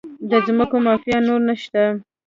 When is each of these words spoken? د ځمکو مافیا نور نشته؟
د 0.29 0.31
ځمکو 0.45 0.77
مافیا 0.85 1.17
نور 1.27 1.41
نشته؟ 1.47 1.83